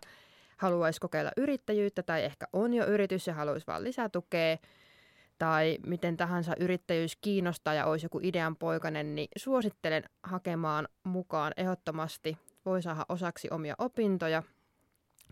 [0.58, 4.58] haluaisi kokeilla yrittäjyyttä tai ehkä on jo yritys ja haluaisi vaan lisätukea
[5.38, 12.38] tai miten tahansa yrittäjyys kiinnostaa ja olisi joku idean poikainen, niin suosittelen hakemaan mukaan ehdottomasti.
[12.66, 14.44] Voi saada osaksi omia opintoja.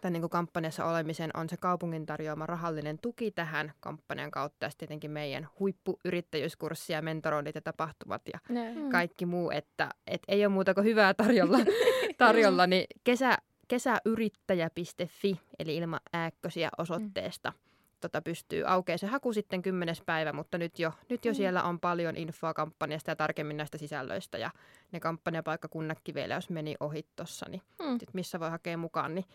[0.04, 5.12] Tämän niin kampanjassa olemisen on se kaupungin tarjoama rahallinen tuki tähän kampanjan kautta ja tietenkin
[5.12, 8.90] meidän huippuyrittäjyyskurssi ja mentoroinnit ja tapahtumat ja mm.
[8.90, 11.58] kaikki muu, että, että ei ole muuta kuin hyvää tarjolla,
[12.18, 13.38] tarjolla niin kesä,
[13.68, 17.50] kesäyrittäjä.fi, eli ilman ääkkösiä osoitteesta.
[17.50, 17.58] Mm.
[18.02, 21.36] Tota pystyy aukeaa se haku sitten kymmenes päivä, mutta nyt jo, nyt jo mm.
[21.36, 24.38] siellä on paljon infoa kampanjasta ja tarkemmin näistä sisällöistä.
[24.38, 24.52] Ja
[24.92, 28.00] ne kampanjapaikkakunnatkin vielä, jos meni ohi tuossa, niin mm.
[28.00, 29.26] sit missä voi hakea mukaan, niin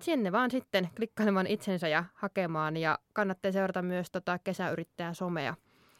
[0.00, 2.76] sinne vaan sitten klikkailemaan itsensä ja hakemaan.
[2.76, 5.54] Ja kannattaa seurata myös tota kesäyrittäjä somea.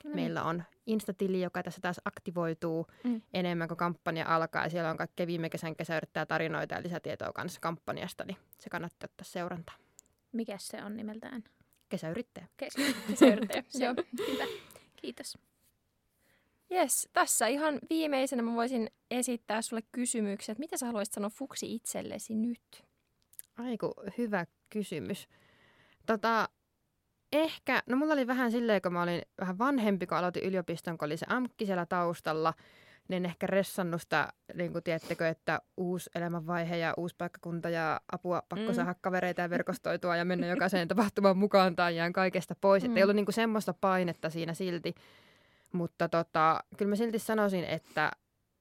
[0.05, 0.15] Mm.
[0.15, 3.23] Meillä on Instatili, joka tässä taas aktivoituu mm.
[3.35, 4.65] enemmän kuin kampanja alkaa.
[4.65, 9.09] Ja siellä on kaikkea viime kesän kesäyrittäjä tarinoita ja lisätietoa kanssa kampanjasta, niin se kannattaa
[9.13, 9.77] ottaa seurantaa.
[10.33, 11.45] Mikä se on nimeltään?
[11.89, 12.47] Kesäyrittäjä.
[12.57, 13.95] Kesäyrittäjä, joo.
[14.33, 14.45] Hyvä.
[14.97, 15.39] Kiitos.
[16.73, 21.75] Yes, tässä ihan viimeisenä mä voisin esittää sulle kysymyksen, että mitä sä haluaisit sanoa fuksi
[21.75, 22.90] itsellesi nyt?
[23.61, 25.29] Aiku, hyvä kysymys.
[26.07, 26.49] Tota,
[27.33, 31.07] ehkä, no mulla oli vähän silleen, kun mä olin vähän vanhempi, kun aloitin yliopiston, kun
[31.07, 32.55] oli se amkki siellä taustalla,
[33.09, 38.43] niin ehkä ressannut sitä, niin kuin tiedättekö, että uusi elämänvaihe ja uusi paikkakunta ja apua,
[38.49, 38.75] pakko mm.
[38.75, 42.83] saada kavereita ja verkostoitua ja mennä jokaiseen tapahtumaan mukaan tai jään kaikesta pois.
[42.83, 42.87] Mm.
[42.87, 44.95] Että ei ollut niin kuin semmoista painetta siinä silti.
[45.73, 48.11] Mutta tota, kyllä mä silti sanoisin, että,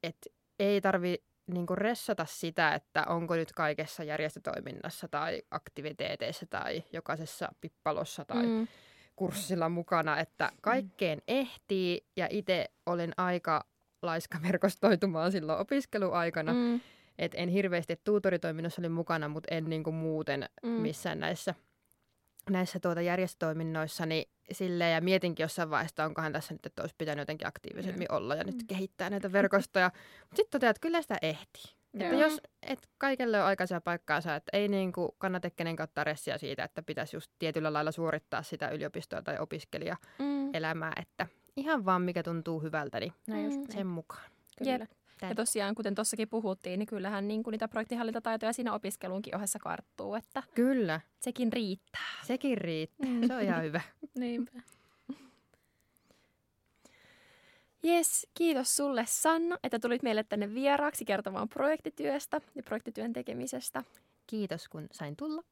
[0.03, 6.83] että ei tarvi niin kuin ressata sitä, että onko nyt kaikessa järjestötoiminnassa tai aktiviteeteissa tai
[6.93, 8.67] jokaisessa pippalossa tai mm.
[9.15, 13.65] kurssilla mukana, että kaikkeen ehtii ja itse olen aika
[14.01, 16.53] laiska verkostoitumaan silloin opiskeluaikana.
[16.53, 16.81] Mm.
[17.17, 20.69] Et en hirveästi tuutoritoiminnassa oli mukana, mutta en niin kuin muuten mm.
[20.69, 21.55] missään näissä,
[22.49, 24.05] näissä tuota järjestötoiminnoissa.
[24.05, 28.15] Niin silleen, ja mietinkin jossain vaiheessa, onkohan tässä nyt, että olisi pitänyt jotenkin aktiivisemmin mm.
[28.15, 29.91] olla ja nyt kehittää näitä verkostoja.
[30.19, 31.79] Mutta sitten toteat, että kyllä sitä ehtii.
[31.93, 36.37] Että jos et kaikelle on aikaisia paikkaansa, että ei niin kuin kannata kenenkään ottaa ressia
[36.37, 41.01] siitä, että pitäisi just tietyllä lailla suorittaa sitä yliopistoa tai opiskelijaelämää, mm.
[41.01, 43.13] että ihan vaan mikä tuntuu hyvältä, niin
[43.45, 44.31] just sen mukaan.
[44.57, 44.71] Kyllä.
[44.71, 44.91] Jep.
[45.21, 50.15] Ja tosiaan, kuten tuossakin puhuttiin, niin kyllähän niin kuin niitä projektihallintataitoja siinä opiskelunkin ohessa karttuu,
[50.15, 51.01] että Kyllä.
[51.19, 52.13] sekin riittää.
[52.23, 53.27] Sekin riittää, mm.
[53.27, 53.81] se on ihan hyvä.
[54.19, 54.61] Niinpä.
[57.83, 63.83] Jes, kiitos sulle Sanna, että tulit meille tänne vieraaksi kertomaan projektityöstä ja projektityön tekemisestä.
[64.27, 65.43] Kiitos kun sain tulla.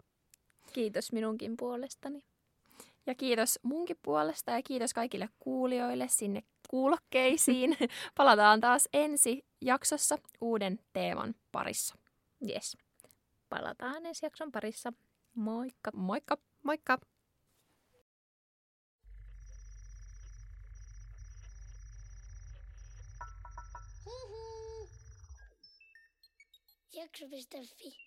[0.73, 2.23] Kiitos minunkin puolestani.
[3.07, 7.77] Ja kiitos munkin puolesta ja kiitos kaikille kuulijoille sinne kuulokkeisiin.
[8.17, 11.95] Palataan taas ensi jaksossa uuden teeman parissa.
[12.49, 12.77] Yes.
[13.49, 14.93] Palataan ensi jakson parissa.
[15.35, 15.91] Moikka.
[15.93, 16.37] Moikka.
[16.63, 16.97] Moikka.
[26.93, 28.06] Jakso.fi